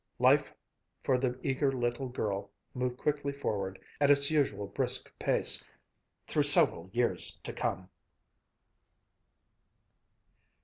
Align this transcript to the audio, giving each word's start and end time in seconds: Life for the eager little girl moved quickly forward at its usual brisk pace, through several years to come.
Life 0.17 0.55
for 1.03 1.19
the 1.19 1.39
eager 1.43 1.71
little 1.71 2.09
girl 2.09 2.49
moved 2.73 2.97
quickly 2.97 3.31
forward 3.31 3.77
at 3.99 4.09
its 4.09 4.31
usual 4.31 4.65
brisk 4.65 5.11
pace, 5.19 5.63
through 6.25 6.41
several 6.41 6.89
years 6.91 7.37
to 7.43 7.53
come. 7.53 7.87